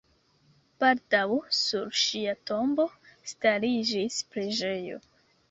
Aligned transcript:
Baldaŭ 0.83 1.27
sur 1.57 1.91
ŝia 2.05 2.33
tombo 2.53 2.87
stariĝis 3.35 4.19
preĝejo. 4.33 4.99